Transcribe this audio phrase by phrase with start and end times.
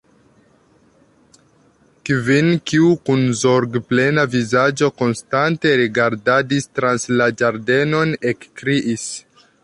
[2.09, 9.05] Kvin, kiu kun zorgplena vizaĝo konstante rigardadis trans la ĝardenon, ekkriis.